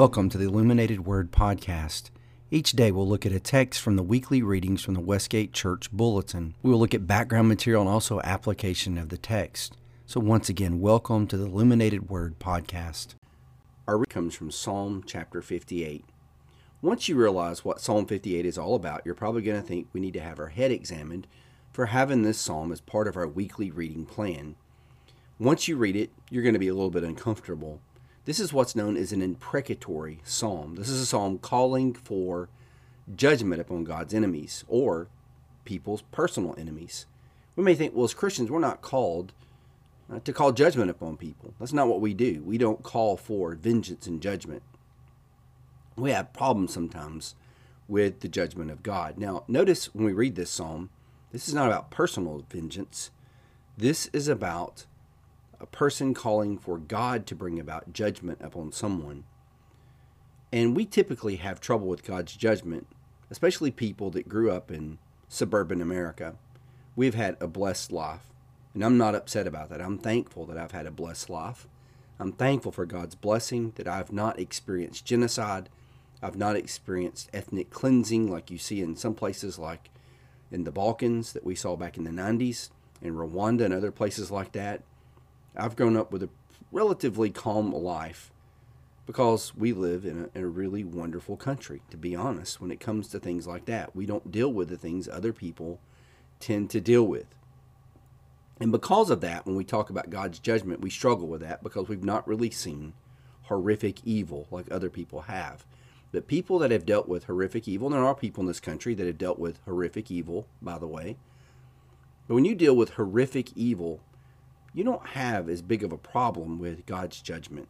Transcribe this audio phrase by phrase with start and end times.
[0.00, 2.08] Welcome to the Illuminated Word Podcast.
[2.50, 5.92] Each day we'll look at a text from the weekly readings from the Westgate Church
[5.92, 6.54] Bulletin.
[6.62, 9.76] We will look at background material and also application of the text.
[10.06, 13.08] So, once again, welcome to the Illuminated Word Podcast.
[13.86, 16.02] Our reading comes from Psalm chapter 58.
[16.80, 20.00] Once you realize what Psalm 58 is all about, you're probably going to think we
[20.00, 21.26] need to have our head examined
[21.72, 24.56] for having this psalm as part of our weekly reading plan.
[25.38, 27.82] Once you read it, you're going to be a little bit uncomfortable
[28.24, 30.76] this is what's known as an imprecatory psalm.
[30.76, 32.48] This is a psalm calling for
[33.14, 35.08] judgment upon God's enemies or
[35.64, 37.06] people's personal enemies.
[37.56, 39.32] We may think, well, as Christians, we're not called
[40.12, 41.54] uh, to call judgment upon people.
[41.58, 42.42] That's not what we do.
[42.44, 44.62] We don't call for vengeance and judgment.
[45.96, 47.34] We have problems sometimes
[47.88, 49.18] with the judgment of God.
[49.18, 50.90] Now, notice when we read this psalm,
[51.32, 53.10] this is not about personal vengeance.
[53.76, 54.86] This is about
[55.60, 59.24] a person calling for God to bring about judgment upon someone.
[60.52, 62.86] And we typically have trouble with God's judgment,
[63.30, 66.34] especially people that grew up in suburban America.
[66.96, 68.32] We've had a blessed life,
[68.74, 69.80] and I'm not upset about that.
[69.80, 71.68] I'm thankful that I've had a blessed life.
[72.18, 75.68] I'm thankful for God's blessing that I've not experienced genocide.
[76.22, 79.88] I've not experienced ethnic cleansing like you see in some places like
[80.50, 84.30] in the Balkans that we saw back in the 90s, in Rwanda and other places
[84.30, 84.82] like that.
[85.56, 86.28] I've grown up with a
[86.72, 88.32] relatively calm life
[89.06, 92.78] because we live in a, in a, really wonderful country, to be honest, when it
[92.78, 93.96] comes to things like that.
[93.96, 95.80] We don't deal with the things other people
[96.38, 97.26] tend to deal with.
[98.60, 101.88] And because of that, when we talk about God's judgment, we struggle with that because
[101.88, 102.92] we've not really seen
[103.44, 105.64] horrific evil like other people have.
[106.12, 108.94] But people that have dealt with horrific evil, and there are people in this country
[108.94, 111.16] that have dealt with horrific evil, by the way.
[112.28, 114.00] But when you deal with horrific evil,
[114.72, 117.68] you don't have as big of a problem with God's judgment.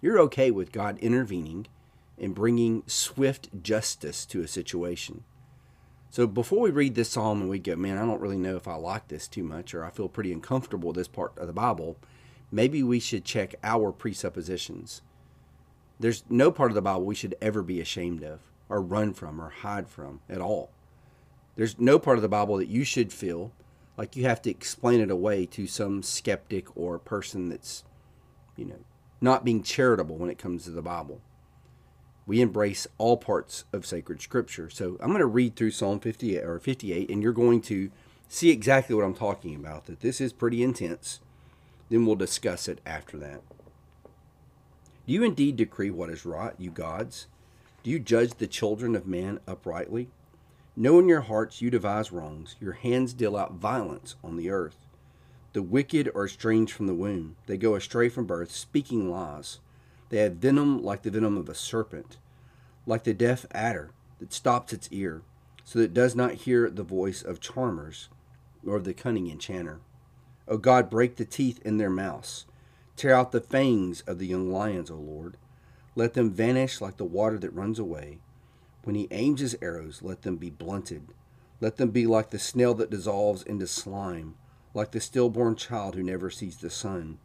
[0.00, 1.66] You're okay with God intervening
[2.18, 5.24] and bringing swift justice to a situation.
[6.10, 8.68] So before we read this psalm and we go, man, I don't really know if
[8.68, 11.52] I like this too much or I feel pretty uncomfortable with this part of the
[11.52, 11.96] Bible,
[12.50, 15.02] maybe we should check our presuppositions.
[15.98, 19.40] There's no part of the Bible we should ever be ashamed of or run from
[19.40, 20.70] or hide from at all.
[21.56, 23.52] There's no part of the Bible that you should feel
[23.96, 27.84] like you have to explain it away to some skeptic or person that's,
[28.56, 28.84] you know,
[29.20, 31.20] not being charitable when it comes to the Bible.
[32.26, 34.70] We embrace all parts of sacred scripture.
[34.70, 37.90] So I'm going to read through Psalm 58 or 58 and you're going to
[38.28, 41.20] see exactly what I'm talking about that this is pretty intense.
[41.90, 43.42] Then we'll discuss it after that.
[45.06, 47.26] Do you indeed decree what is right, you gods?
[47.82, 50.08] Do you judge the children of man uprightly?
[50.74, 54.86] Know in your hearts you devise wrongs, your hands deal out violence on the earth.
[55.52, 59.60] The wicked are estranged from the womb, they go astray from birth, speaking lies.
[60.08, 62.16] They have venom like the venom of a serpent,
[62.86, 65.20] like the deaf adder that stops its ear,
[65.62, 68.08] so that it does not hear the voice of charmers,
[68.62, 69.80] nor of the cunning enchanter.
[70.48, 72.46] O God, break the teeth in their mouths,
[72.96, 75.36] tear out the fangs of the young lions, O Lord.
[75.94, 78.20] Let them vanish like the water that runs away
[78.84, 81.08] when he aims his arrows, let them be blunted.
[81.60, 84.34] Let them be like the snail that dissolves into slime,
[84.74, 87.18] like the stillborn child who never sees the sun.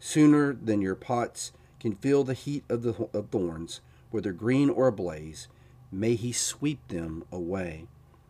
[0.00, 3.80] Sooner than your pots can feel the heat of the of thorns,
[4.10, 5.48] whether green or ablaze,
[5.92, 7.86] may he sweep them away.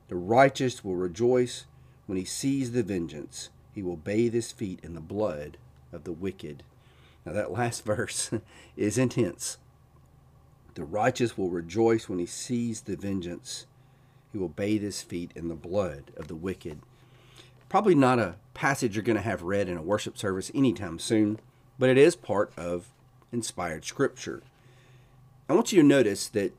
[0.09, 1.66] The righteous will rejoice
[2.06, 3.50] when he sees the vengeance.
[3.72, 5.59] He will bathe his feet in the blood
[5.93, 6.62] of the wicked.
[7.25, 8.31] Now, that last verse
[8.76, 9.59] is intense.
[10.76, 13.64] The righteous will rejoice when he sees the vengeance.
[14.31, 16.81] He will bathe his feet in the blood of the wicked.
[17.70, 21.41] Probably not a passage you're going to have read in a worship service anytime soon,
[21.78, 22.92] but it is part of
[23.32, 24.42] inspired scripture.
[25.48, 26.53] I want you to notice that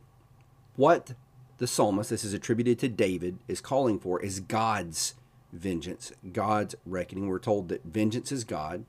[0.75, 1.13] what
[1.59, 5.13] the psalmist, this is attributed to David, is calling for is God's
[5.53, 7.27] vengeance, God's reckoning.
[7.27, 8.83] We're told that vengeance is God.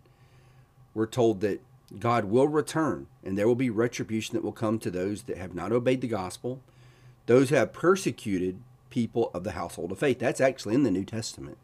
[0.94, 1.60] We're told that
[1.96, 5.54] God will return, and there will be retribution that will come to those that have
[5.54, 6.60] not obeyed the gospel,
[7.26, 10.18] those who have persecuted people of the household of faith.
[10.18, 11.56] That's actually in the New Testament.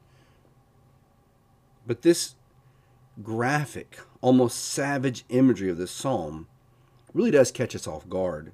[1.87, 2.35] But this
[3.23, 6.49] graphic, almost savage imagery of this psalm
[7.13, 8.53] really does catch us off guard.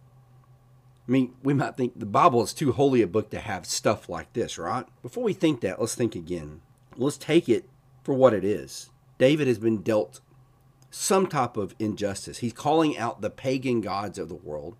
[1.08, 4.08] I mean, we might think the Bible is too holy a book to have stuff
[4.08, 4.86] like this, right?
[5.02, 6.60] Before we think that, let's think again.
[6.96, 7.68] Let's take it
[8.02, 8.90] for what it is.
[9.18, 10.20] David has been dealt
[10.90, 12.38] some type of injustice.
[12.38, 14.76] He's calling out the pagan gods of the world,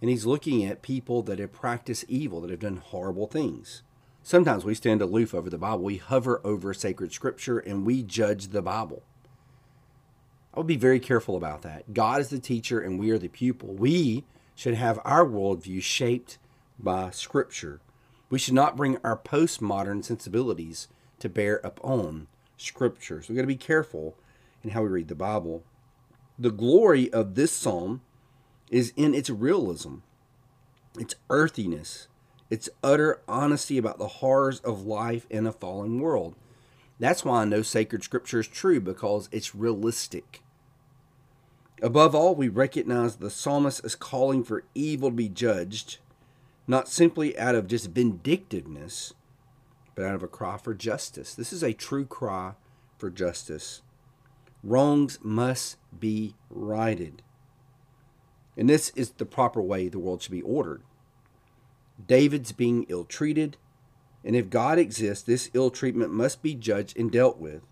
[0.00, 3.82] and he's looking at people that have practiced evil, that have done horrible things.
[4.22, 5.82] Sometimes we stand aloof over the Bible.
[5.82, 9.02] We hover over sacred scripture and we judge the Bible.
[10.52, 11.94] I would be very careful about that.
[11.94, 13.74] God is the teacher and we are the pupil.
[13.74, 14.24] We
[14.54, 16.38] should have our worldview shaped
[16.78, 17.80] by Scripture.
[18.28, 20.88] We should not bring our postmodern sensibilities
[21.20, 22.26] to bear upon
[22.56, 23.22] Scripture.
[23.22, 24.16] So we've got to be careful
[24.62, 25.62] in how we read the Bible.
[26.38, 28.02] The glory of this psalm
[28.70, 29.96] is in its realism,
[30.98, 32.08] its earthiness,
[32.48, 36.34] its utter honesty about the horrors of life in a fallen world.
[36.98, 40.42] That's why I know sacred scripture is true because it's realistic.
[41.82, 45.98] Above all, we recognize the psalmist is calling for evil to be judged,
[46.66, 49.14] not simply out of just vindictiveness,
[49.94, 51.34] but out of a cry for justice.
[51.34, 52.52] This is a true cry
[52.98, 53.80] for justice.
[54.62, 57.22] Wrongs must be righted.
[58.56, 60.82] And this is the proper way the world should be ordered.
[62.06, 63.56] David's being ill treated,
[64.24, 67.62] and if God exists, this ill treatment must be judged and dealt with.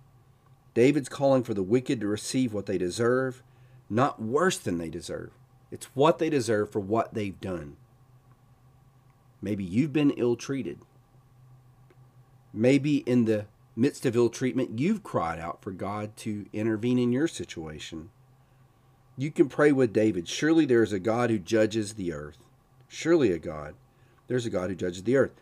[0.74, 3.42] David's calling for the wicked to receive what they deserve,
[3.90, 5.30] not worse than they deserve.
[5.70, 7.76] It's what they deserve for what they've done.
[9.42, 10.78] Maybe you've been ill treated.
[12.52, 13.46] Maybe in the
[13.78, 18.10] midst of ill treatment, you've cried out for God to intervene in your situation.
[19.16, 22.38] You can pray with David Surely there is a God who judges the earth.
[22.88, 23.74] Surely a God.
[24.26, 25.32] There's a God who judges the earth.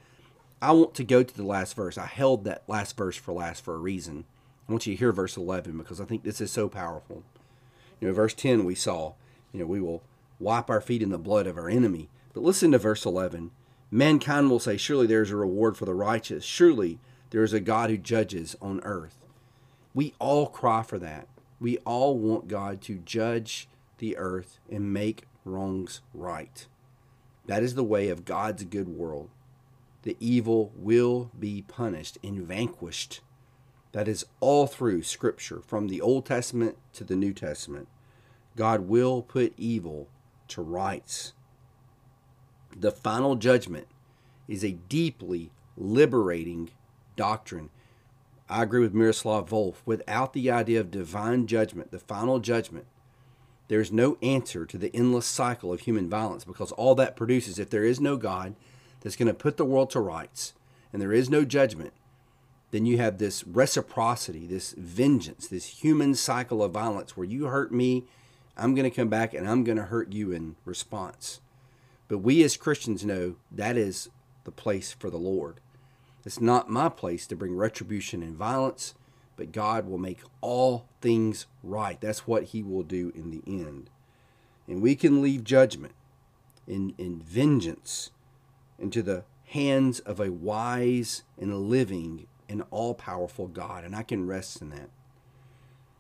[0.61, 1.99] I want to go to the last verse.
[1.99, 4.25] I held that last verse for last for a reason.
[4.69, 7.23] I want you to hear verse 11 because I think this is so powerful.
[8.01, 9.15] You know, verse 10 we saw,
[9.53, 10.03] you know, we will
[10.39, 12.09] wipe our feet in the blood of our enemy.
[12.35, 13.51] But listen to verse 11.
[13.91, 16.45] Mankind will say, Surely there is a reward for the righteous.
[16.45, 16.99] Surely
[17.31, 19.25] there is a God who judges on earth.
[19.95, 21.29] We all cry for that.
[21.59, 23.69] We all want God to judge
[23.99, 26.67] the earth and make wrongs right.
[27.47, 29.31] That is the way of God's good world.
[30.03, 33.21] The evil will be punished and vanquished.
[33.93, 37.89] That is all through Scripture, from the Old Testament to the New Testament.
[38.55, 40.09] God will put evil
[40.49, 41.33] to rights.
[42.77, 43.87] The final judgment
[44.47, 46.71] is a deeply liberating
[47.17, 47.71] doctrine.
[48.49, 49.77] I agree with Miroslav Volf.
[49.85, 52.87] Without the idea of divine judgment, the final judgment,
[53.69, 57.71] there's no answer to the endless cycle of human violence because all that produces, if
[57.71, 58.55] there is no God
[59.01, 60.55] that's going to put the world to rights
[60.93, 61.93] and there is no judgment,
[62.71, 67.73] then you have this reciprocity, this vengeance, this human cycle of violence where you hurt
[67.73, 68.05] me,
[68.57, 71.41] I'm going to come back and I'm going to hurt you in response.
[72.09, 74.09] But we as Christians know that is
[74.45, 75.61] the place for the Lord.
[76.27, 78.95] It's not my place to bring retribution and violence
[79.37, 82.01] but God will make all things right.
[82.01, 83.91] That's what He will do in the end.
[84.67, 85.95] And we can leave judgment
[86.67, 88.11] and, and vengeance
[88.79, 93.85] into the hands of a wise and a living and all powerful God.
[93.85, 94.91] And I can rest in that.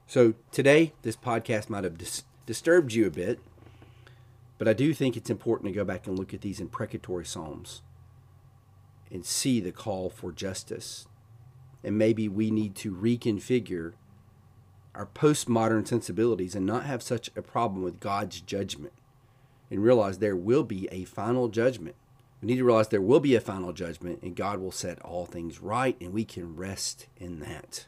[0.06, 3.40] So today, this podcast might have dis- disturbed you a bit,
[4.58, 7.82] but I do think it's important to go back and look at these imprecatory Psalms
[9.10, 11.06] and see the call for justice
[11.86, 13.92] and maybe we need to reconfigure
[14.94, 18.92] our postmodern sensibilities and not have such a problem with God's judgment
[19.70, 21.94] and realize there will be a final judgment.
[22.42, 25.26] We need to realize there will be a final judgment and God will set all
[25.26, 27.86] things right and we can rest in that.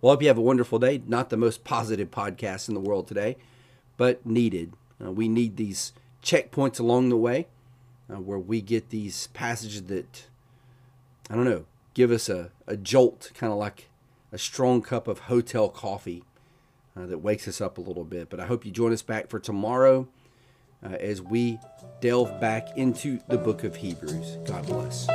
[0.00, 1.02] Well, I hope you have a wonderful day.
[1.06, 3.36] Not the most positive podcast in the world today,
[3.96, 4.72] but needed.
[5.04, 5.92] Uh, we need these
[6.24, 7.46] checkpoints along the way
[8.10, 10.26] uh, where we get these passages that,
[11.30, 13.88] I don't know, give us a, a jolt, kind of like
[14.32, 16.24] a strong cup of hotel coffee
[16.96, 18.30] uh, that wakes us up a little bit.
[18.30, 20.08] But I hope you join us back for tomorrow
[20.84, 21.58] uh, as we
[22.00, 24.38] delve back into the book of Hebrews.
[24.46, 25.06] God bless.